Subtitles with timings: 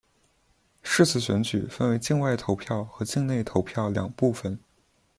[0.81, 4.57] 是次选举分为境外投票和境内投票两部分。